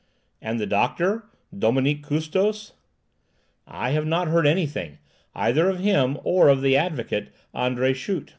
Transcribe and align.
"And 0.41 0.59
the 0.59 0.65
doctor, 0.65 1.25
Dominique 1.55 2.01
Custos?" 2.01 2.73
"I 3.67 3.91
have 3.91 4.07
not 4.07 4.29
heard 4.29 4.47
anything, 4.47 4.97
either 5.35 5.69
of 5.69 5.77
him 5.77 6.17
or 6.23 6.49
of 6.49 6.63
the 6.63 6.75
advocate, 6.75 7.31
André 7.53 7.93
Schut." 7.93 8.29